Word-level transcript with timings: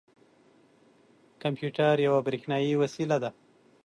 کمپیوټر 1.41 1.95
یوه 2.07 2.19
بریښنايې 2.27 2.73
وسیله 2.81 3.17
ده. 3.23 3.29